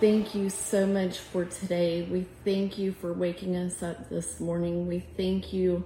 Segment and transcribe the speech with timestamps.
[0.00, 2.02] thank you so much for today.
[2.02, 4.86] We thank you for waking us up this morning.
[4.86, 5.84] We thank you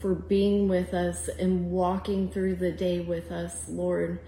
[0.00, 4.20] for being with us and walking through the day with us, Lord.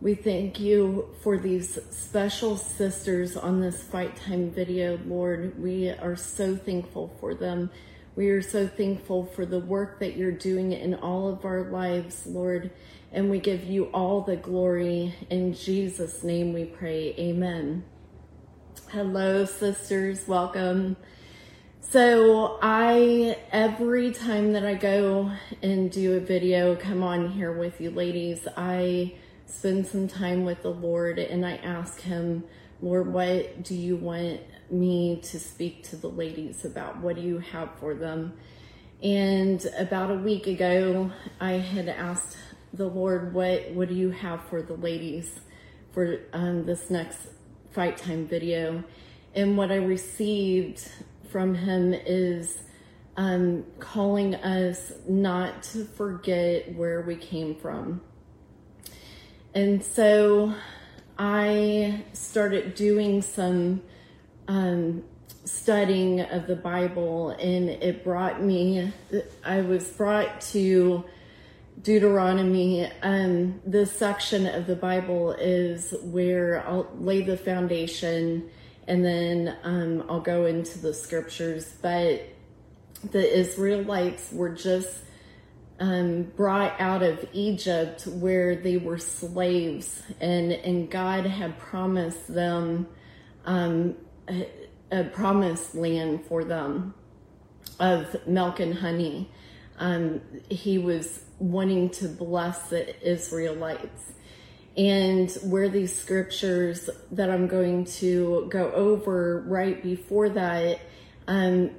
[0.00, 5.60] We thank you for these special sisters on this fight time video, Lord.
[5.60, 7.70] We are so thankful for them.
[8.14, 12.24] We are so thankful for the work that you're doing in all of our lives,
[12.24, 12.70] Lord.
[13.10, 15.12] And we give you all the glory.
[15.28, 17.14] In Jesus' name we pray.
[17.18, 17.84] Amen.
[18.90, 20.28] Hello, sisters.
[20.28, 20.96] Welcome.
[21.80, 27.80] So I, every time that I go and do a video, come on here with
[27.80, 32.44] you ladies, I spend some time with the Lord and I ask him,
[32.80, 36.98] Lord, what do you want me to speak to the ladies about?
[36.98, 38.34] What do you have for them?
[39.02, 41.10] And about a week ago,
[41.40, 42.36] I had asked
[42.72, 45.40] the Lord, what, what do you have for the ladies
[45.90, 47.18] for um, this next
[47.76, 48.82] fight time video.
[49.34, 50.90] And what I received
[51.30, 52.62] from him is
[53.18, 58.00] um, calling us not to forget where we came from.
[59.54, 60.54] And so
[61.18, 63.82] I started doing some
[64.48, 65.04] um,
[65.44, 68.90] studying of the Bible, and it brought me,
[69.44, 71.04] I was brought to
[71.86, 78.50] Deuteronomy, um, this section of the Bible is where I'll lay the foundation
[78.88, 81.72] and then um, I'll go into the scriptures.
[81.80, 82.28] But
[83.12, 84.98] the Israelites were just
[85.78, 92.88] um, brought out of Egypt where they were slaves, and, and God had promised them
[93.44, 93.94] um,
[94.28, 94.48] a,
[94.90, 96.94] a promised land for them
[97.78, 99.30] of milk and honey.
[99.78, 104.12] Um, he was wanting to bless the Israelites.
[104.76, 110.80] And where these scriptures that I'm going to go over right before that,
[111.26, 111.70] um,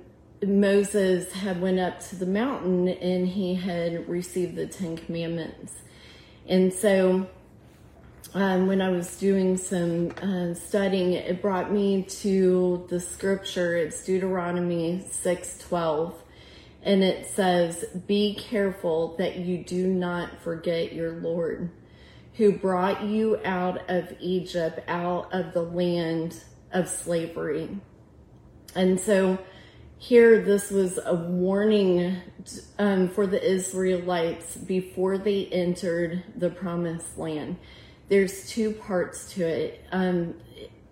[0.44, 5.74] Moses had went up to the mountain and he had received the Ten Commandments.
[6.48, 7.28] And so
[8.34, 13.76] um, when I was doing some uh, studying, it brought me to the scripture.
[13.78, 16.14] It's Deuteronomy 6:12
[16.88, 21.70] and it says, Be careful that you do not forget your Lord,
[22.36, 27.78] who brought you out of Egypt, out of the land of slavery.
[28.74, 29.38] And so
[29.98, 32.22] here, this was a warning
[32.80, 37.58] um, for the Israelites before they entered the promised land.
[38.08, 39.84] There's two parts to it.
[39.92, 40.36] Um,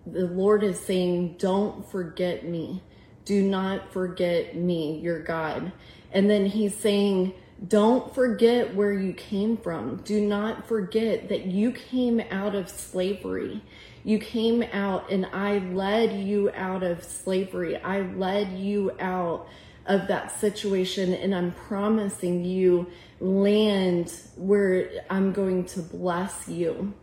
[0.06, 2.82] the Lord is saying, Don't forget me
[3.26, 5.72] do not forget me, your God.
[6.12, 7.34] And then he's saying,
[7.68, 9.96] don't forget where you came from.
[9.96, 13.62] Do not forget that you came out of slavery.
[14.04, 17.76] You came out and I led you out of slavery.
[17.76, 19.48] I led you out
[19.86, 22.88] of that situation and I'm promising you
[23.20, 26.94] land where I'm going to bless you.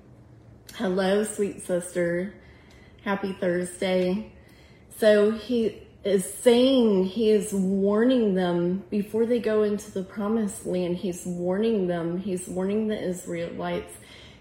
[0.76, 2.34] Hello, sweet sister.
[3.04, 4.32] Happy Thursday.
[4.96, 10.98] So he is saying he is warning them before they go into the promised land.
[10.98, 13.94] He's warning them, he's warning the Israelites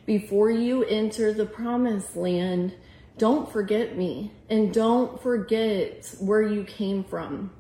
[0.06, 2.74] before you enter the promised land,
[3.18, 7.52] don't forget me and don't forget where you came from.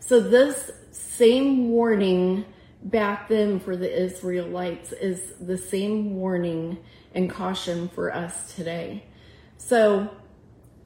[0.00, 2.44] So, this same warning
[2.82, 6.78] back then for the Israelites is the same warning
[7.14, 9.04] and caution for us today.
[9.58, 10.10] So,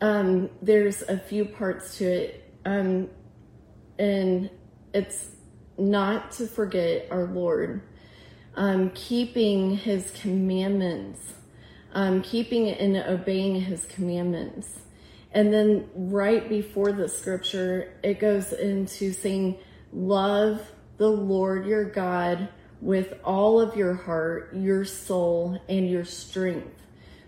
[0.02, 2.52] um, there's a few parts to it.
[2.66, 3.08] Um,
[3.98, 4.50] and
[4.92, 5.28] it's
[5.78, 7.82] not to forget our Lord,
[8.56, 11.34] um, keeping his commandments,
[11.92, 14.80] um, keeping and obeying his commandments.
[15.30, 19.58] And then right before the scripture, it goes into saying,
[19.92, 22.48] Love the Lord your God
[22.81, 26.75] with all of your heart, your soul, and your strength.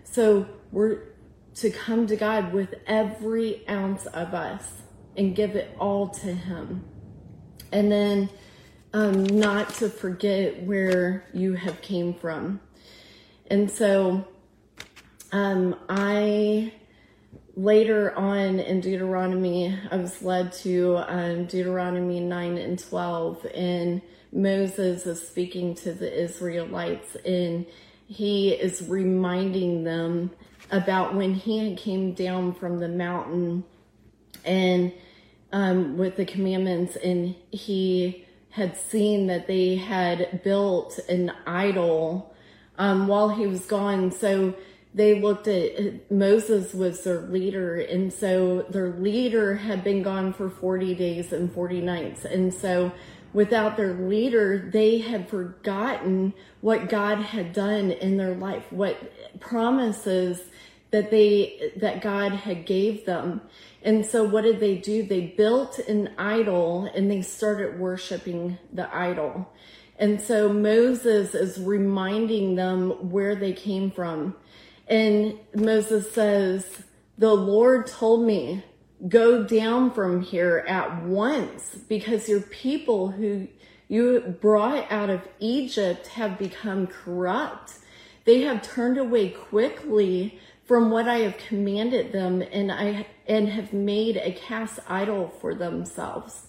[0.03, 1.14] So we're
[1.55, 4.81] to come to God with every ounce of us
[5.17, 6.83] and give it all to Him.
[7.71, 8.29] And then
[8.93, 12.59] um, not to forget where you have came from.
[13.47, 14.25] And so
[15.31, 16.73] um, I
[17.55, 25.05] later on in Deuteronomy, I was led to um, Deuteronomy 9 and 12, and Moses
[25.05, 27.65] is speaking to the Israelites, and
[28.07, 30.31] he is reminding them
[30.71, 33.63] about when he came down from the mountain
[34.43, 34.91] and
[35.51, 42.33] um, with the commandments, and he had seen that they had built an idol
[42.77, 44.11] um, while he was gone.
[44.11, 44.55] So
[44.95, 47.75] they looked at Moses was their leader.
[47.75, 52.23] And so their leader had been gone for 40 days and 40 nights.
[52.23, 52.93] And so
[53.33, 58.97] without their leader, they had forgotten what God had done in their life, what
[59.41, 60.43] promises
[60.95, 63.41] that they, that God had gave them.
[63.81, 65.03] And so what did they do?
[65.03, 69.51] They built an idol and they started worshiping the idol.
[69.99, 74.37] And so Moses is reminding them where they came from.
[74.87, 76.65] And Moses says,
[77.17, 78.63] the Lord told me,
[79.09, 83.49] go down from here at once because your people who
[83.89, 87.73] you brought out of Egypt have become corrupt.
[88.23, 93.73] They have turned away quickly from what I have commanded them and I and have
[93.73, 96.47] made a cast idol for themselves.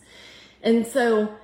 [0.63, 1.35] And so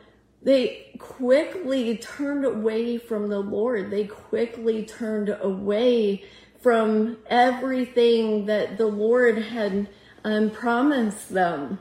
[0.43, 3.91] they quickly turned away from the Lord.
[3.91, 6.25] They quickly turned away
[6.61, 9.89] from everything that the Lord had
[10.25, 11.79] um, promised them.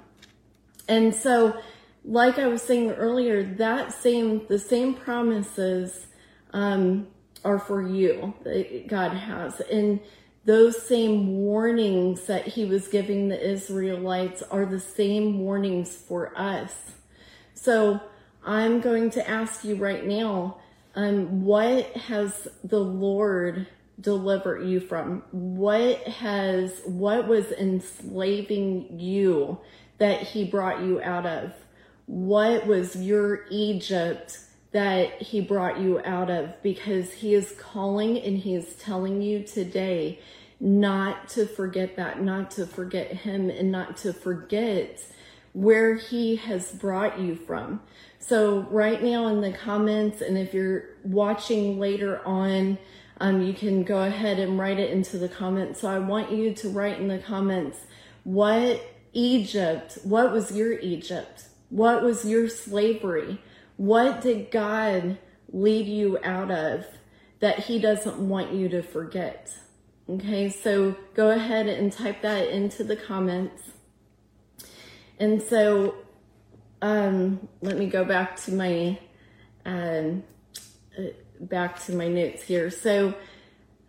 [0.88, 1.60] And so,
[2.04, 6.08] like I was saying earlier, that same, the same promises,
[6.52, 7.08] um,
[7.44, 9.60] are for you that God has.
[9.62, 10.00] And
[10.46, 16.74] those same warnings that he was giving the Israelites are the same warnings for us.
[17.54, 18.02] So
[18.44, 20.58] I'm going to ask you right now,
[20.96, 23.68] um, what has the Lord
[24.00, 25.24] deliver you from?
[25.32, 29.60] What has, what was enslaving you
[30.00, 31.54] that he brought you out of?
[32.08, 34.40] What was your Egypt
[34.72, 36.62] that he brought you out of?
[36.64, 40.20] Because he is calling and he is telling you today
[40.60, 45.04] not to forget that, not to forget him and not to forget
[45.54, 47.82] where he has brought you from.
[48.20, 52.78] So right now in the comments, and if you're watching later on,
[53.20, 55.82] um, you can go ahead and write it into the comments.
[55.82, 57.80] So I want you to write in the comments
[58.24, 58.82] what
[59.14, 61.46] Egypt, what was your Egypt?
[61.70, 63.42] What was your slavery?
[63.78, 65.18] What did God
[65.52, 66.86] lead you out of
[67.40, 69.52] that he doesn't want you to forget?
[70.10, 73.72] Okay, so go ahead and type that into the comments.
[75.20, 75.96] And so,
[76.82, 79.00] um, let me go back to my,
[79.66, 80.24] um,
[80.98, 81.04] uh,
[81.40, 82.70] back to my notes here.
[82.72, 83.14] So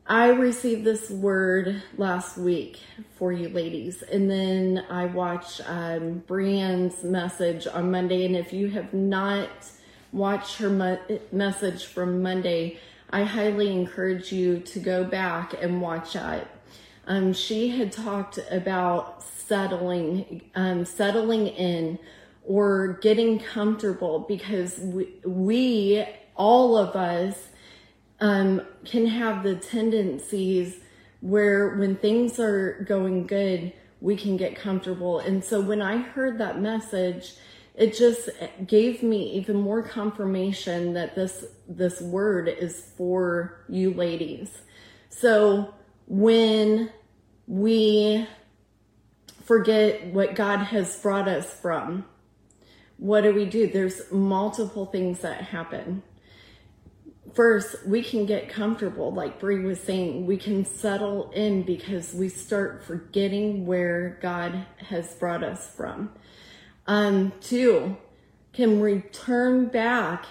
[0.06, 2.80] I received this word last week
[3.14, 8.26] for you ladies, and then I watched um, message on Monday.
[8.26, 9.48] And if you have not
[10.12, 10.98] watched her mo-
[11.30, 16.48] message from Monday, I highly encourage you to go back and watch it.
[17.06, 22.00] Um, she had talked about settling, um, settling in
[22.44, 26.04] or getting comfortable because we, we
[26.34, 27.36] all of us
[28.22, 30.76] um, can have the tendencies
[31.20, 35.18] where when things are going good, we can get comfortable.
[35.18, 37.34] And so when I heard that message,
[37.74, 38.28] it just
[38.64, 44.62] gave me even more confirmation that this this word is for you ladies.
[45.08, 45.74] So
[46.06, 46.92] when
[47.48, 48.28] we
[49.44, 52.04] forget what God has brought us from,
[52.98, 53.66] what do we do?
[53.66, 56.04] There's multiple things that happen.
[57.34, 62.28] First, we can get comfortable, like Brie was saying, we can settle in because we
[62.28, 66.10] start forgetting where God has brought us from.
[66.86, 67.96] Um, two,
[68.52, 70.26] can return back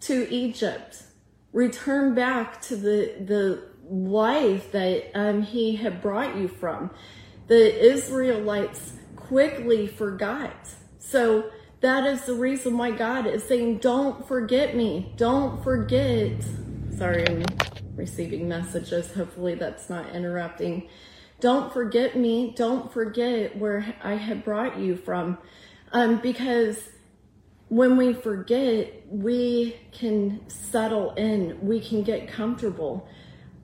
[0.00, 1.04] to Egypt,
[1.52, 6.90] return back to the, the life that um, he had brought you from.
[7.46, 10.68] The Israelites quickly forgot.
[10.98, 11.50] So
[11.80, 15.12] that is the reason why God is saying, don't forget me.
[15.16, 16.32] Don't forget.
[16.96, 17.44] Sorry, I'm
[17.94, 19.12] receiving messages.
[19.14, 20.88] Hopefully that's not interrupting.
[21.40, 22.52] Don't forget me.
[22.54, 25.38] Don't forget where I have brought you from.
[25.92, 26.90] Um, because
[27.68, 31.58] when we forget, we can settle in.
[31.66, 33.08] We can get comfortable.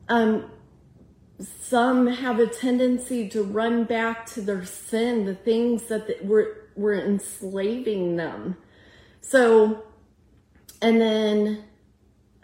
[0.09, 0.51] Um,
[1.39, 7.05] some have a tendency to run back to their sin, the things that were we're
[7.05, 8.57] enslaving them.
[9.21, 9.85] So,
[10.81, 11.65] and then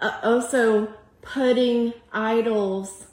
[0.01, 3.07] uh, also putting idols,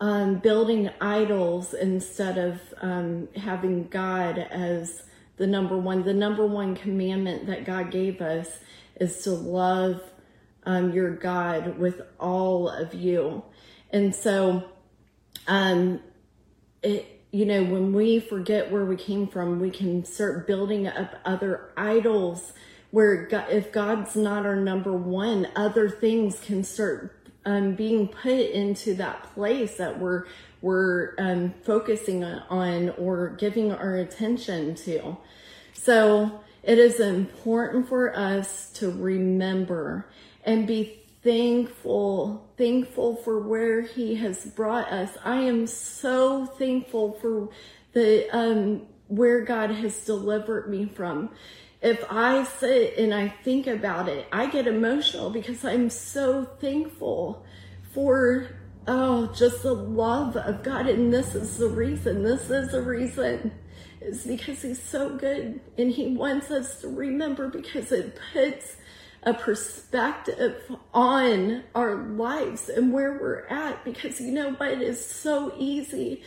[0.00, 5.02] um, building idols instead of um, having God as
[5.36, 6.04] the number one.
[6.04, 8.60] The number one commandment that God gave us
[8.96, 10.02] is to love
[10.64, 13.42] um, your God with all of you.
[13.90, 14.64] And so,
[15.48, 16.00] um,
[16.82, 21.14] it, you know, when we forget where we came from, we can start building up
[21.24, 22.52] other idols
[22.90, 28.94] where if God's not our number one, other things can start um, being put into
[28.94, 30.26] that place that we're
[30.60, 35.16] we're um, focusing on or giving our attention to.
[35.72, 40.06] So it is important for us to remember
[40.44, 45.16] and be thankful, thankful for where he has brought us.
[45.24, 47.50] I am so thankful for
[47.92, 51.30] the, um, where God has delivered me from.
[51.82, 57.44] If I sit and I think about it, I get emotional because I'm so thankful
[57.92, 58.48] for
[58.86, 60.86] oh, just the love of God.
[60.88, 62.22] And this is the reason.
[62.22, 63.52] This is the reason.
[64.00, 68.76] Is because He's so good and He wants us to remember because it puts
[69.22, 70.62] a perspective
[70.94, 73.84] on our lives and where we're at.
[73.84, 74.70] Because you know what?
[74.72, 76.22] It is so easy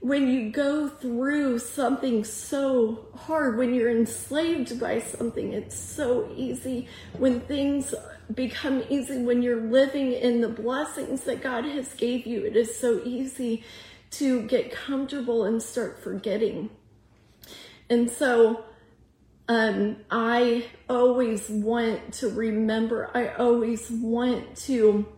[0.00, 6.88] when you go through something so hard, when you're enslaved by something, it's so easy.
[7.18, 7.94] When things
[8.34, 12.78] become easy, when you're living in the blessings that God has gave you, it is
[12.78, 13.62] so easy
[14.12, 16.70] to get comfortable and start forgetting.
[17.90, 18.64] And so,
[19.50, 25.08] um, I always want to remember, I always want to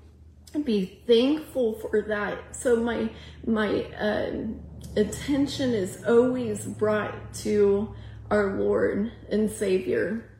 [0.64, 2.56] be thankful for that.
[2.56, 3.10] So my,
[3.46, 4.58] my, um,
[4.96, 7.94] attention is always brought to
[8.30, 10.30] our Lord and Savior.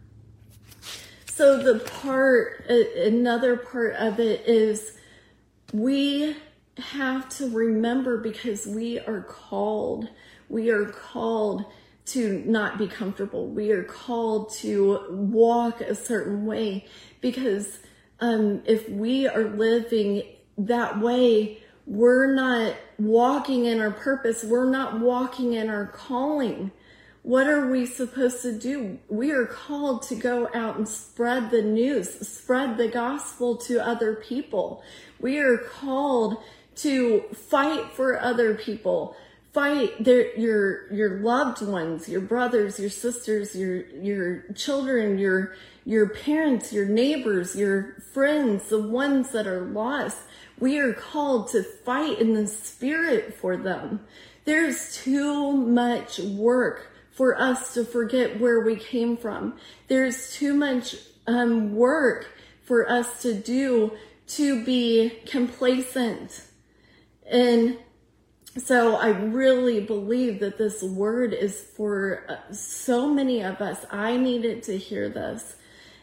[1.27, 4.97] So the part, another part of it is
[5.75, 6.35] we
[6.79, 10.09] have to remember because we are called,
[10.49, 11.67] we are called
[12.05, 13.49] to not be comfortable.
[13.49, 16.87] We are called to walk a certain way
[17.21, 17.79] because
[18.21, 20.23] um, if we are living
[20.59, 24.45] that way, we're not walking in our purpose.
[24.45, 26.71] We're not walking in our calling.
[27.23, 28.99] What are we supposed to do?
[29.09, 34.17] We are called to go out and spread the news, spread the gospel to other
[34.17, 34.83] people.
[35.21, 36.43] We are called
[36.77, 39.17] to fight for other people,
[39.53, 45.55] fight their, your, your loved ones, your brothers, your sisters, your, your children, your,
[45.85, 50.19] your parents, your neighbors, your friends, the ones that are lost.
[50.59, 54.01] We are called to fight in the spirit for them.
[54.45, 59.59] There's too much work for us to forget where we came from.
[59.89, 62.27] There's too much um, work
[62.65, 63.93] for us to do
[64.29, 66.43] to be complacent.
[67.27, 67.79] And
[68.59, 73.85] so I really believe that this word is for uh, so many of us.
[73.91, 75.57] I needed to hear this.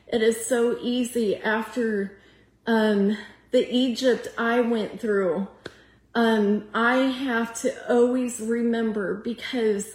[0.07, 2.17] It is so easy after
[2.65, 3.15] um,
[3.51, 5.47] the Egypt I went through.
[6.15, 9.87] Um, I have to always remember because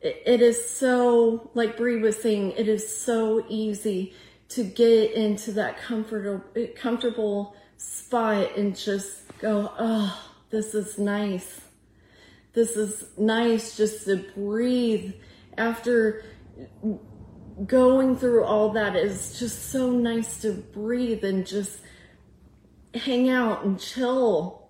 [0.00, 4.12] it, is so, like Brie was saying, it is so easy
[4.50, 6.44] to get into that comfortable,
[6.76, 11.62] comfortable spot and just go, oh, this is nice.
[12.58, 15.14] This is nice just to breathe
[15.56, 16.24] after
[17.64, 21.78] going through all that is just so nice to breathe and just
[22.94, 24.68] hang out and chill.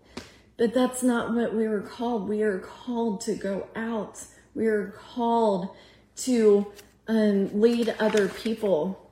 [0.59, 2.28] But that's not what we were called.
[2.28, 4.23] We are called to go out.
[4.54, 5.75] We are called
[6.16, 6.71] to
[7.07, 9.11] um, lead other people.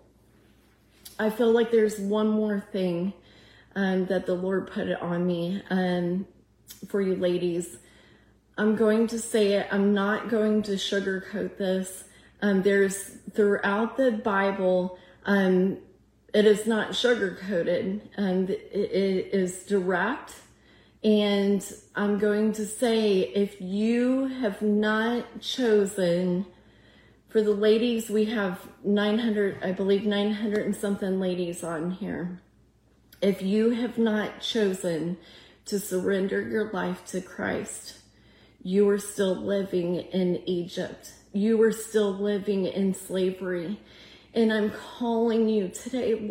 [1.18, 3.14] I feel like there's one more thing
[3.74, 6.26] um, that the Lord put it on me um,
[6.88, 7.78] for you ladies.
[8.58, 9.68] I'm going to say it.
[9.70, 12.04] I'm not going to sugarcoat this.
[12.40, 15.78] Um, there's throughout the Bible, um,
[16.32, 18.00] it is not sugarcoated.
[18.16, 20.34] and it is direct.
[21.04, 26.46] And I'm going to say, if you have not chosen,
[27.28, 32.40] for the ladies, we have 900, I believe 900 and something ladies on here.
[33.20, 35.18] If you have not chosen
[35.66, 37.98] to surrender your life to Christ,
[38.66, 41.12] you are still living in Egypt.
[41.32, 43.78] You are still living in slavery.
[44.34, 46.28] And I'm calling you today,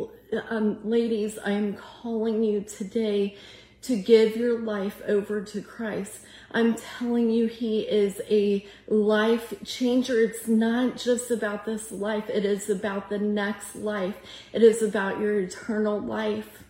[0.50, 3.38] um, ladies, I am calling you today
[3.84, 6.12] to give your life over to Christ.
[6.52, 10.20] I'm telling you, He is a life changer.
[10.20, 14.18] It's not just about this life, it is about the next life,
[14.52, 16.66] it is about your eternal life.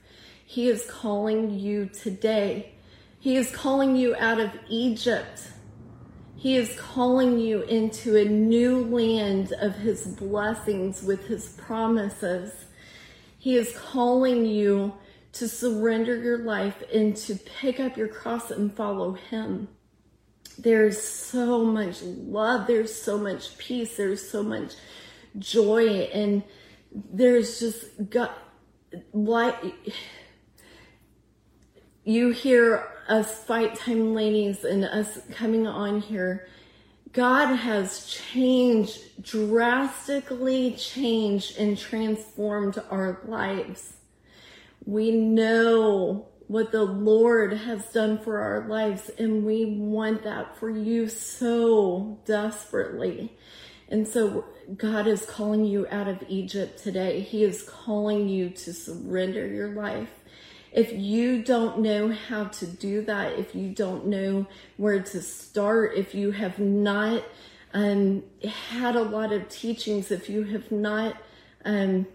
[0.46, 2.74] He is calling you today.
[3.20, 5.54] He is calling you out of Egypt.
[6.46, 12.66] He is calling you into a new land of his blessings with his promises.
[13.40, 14.94] He is calling you
[15.32, 19.70] to surrender your life and to pick up your cross and follow him.
[20.60, 24.76] There's so much love, there's so much peace, there's so much
[25.40, 26.44] joy, and
[26.94, 28.30] there's just God,
[29.14, 29.74] like
[32.06, 36.48] you hear us fight time ladies and us coming on here,
[37.12, 43.94] God has changed, drastically changed and transformed our lives.
[44.86, 50.70] We know what the Lord has done for our lives, and we want that for
[50.70, 53.36] you so desperately.
[53.90, 54.46] And so
[54.78, 57.22] God is calling you out of Egypt today.
[57.22, 60.10] He is calling you to surrender your life.
[60.76, 65.94] If you don't know how to do that, if you don't know where to start,
[65.96, 67.24] if you have not
[67.74, 71.16] um, had a lot of teachings, if you have not
[71.64, 72.08] um,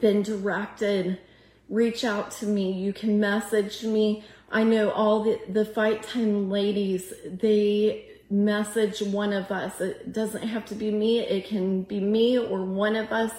[0.00, 1.20] been directed,
[1.68, 2.72] reach out to me.
[2.72, 4.24] You can message me.
[4.50, 9.80] I know all the, the fight time ladies, they message one of us.
[9.80, 11.20] It doesn't have to be me.
[11.20, 13.30] It can be me or one of us.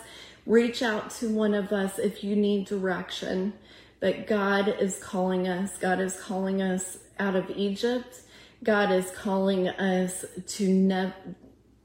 [0.45, 3.51] Reach out to one of us if you need direction.
[3.99, 5.77] But God is calling us.
[5.77, 8.21] God is calling us out of Egypt.
[8.63, 11.13] God is calling us to ne-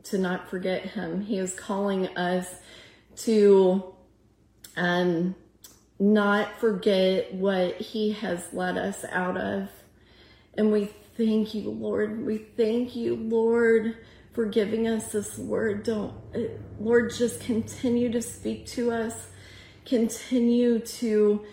[0.04, 1.22] to not forget him.
[1.22, 2.54] He is calling us
[3.16, 3.94] to
[4.76, 5.34] um
[5.98, 9.68] not forget what he has led us out of.
[10.56, 12.24] And we thank you, Lord.
[12.24, 13.96] We thank you, Lord,
[14.32, 15.84] for giving us this word.
[15.84, 16.14] Don't,
[16.80, 19.28] Lord, just continue to speak to us.
[19.84, 21.44] Continue to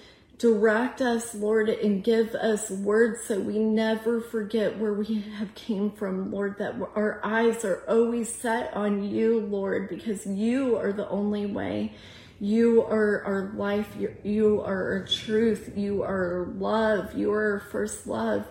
[0.41, 5.91] direct us, Lord, and give us words so we never forget where we have came
[5.91, 11.07] from, Lord, that our eyes are always set on you, Lord, because you are the
[11.09, 11.93] only way.
[12.39, 13.95] You are our life.
[14.23, 15.73] You, are our truth.
[15.75, 17.13] You are love.
[17.13, 18.47] You are our first love.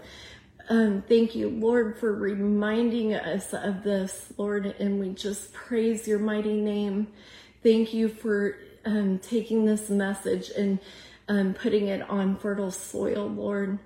[0.69, 6.21] Um, thank you, Lord, for reminding us of this, Lord, and we just praise your
[6.21, 7.09] mighty name.
[7.65, 10.79] Thank you for um, taking this message and
[11.31, 13.79] um, putting it on fertile soil, Lord.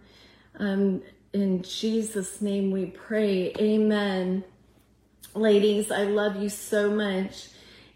[0.58, 1.02] Um,
[1.34, 3.52] in Jesus' name we pray.
[3.58, 4.44] Amen.
[5.34, 7.48] Ladies, I love you so much.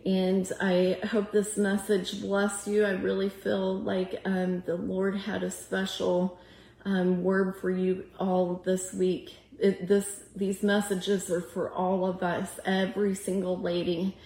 [0.05, 2.85] And I hope this message bless you.
[2.85, 6.39] I really feel like um, the Lord had a special
[6.85, 9.35] um, word for you all this week.
[9.59, 14.17] It, this these messages are for all of us, every single lady.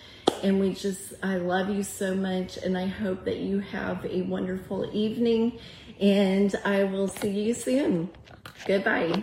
[0.42, 4.22] And we just, I love you so much, and I hope that you have a
[4.22, 5.58] wonderful evening.
[6.00, 8.10] And I will see you soon.
[8.66, 9.22] Goodbye.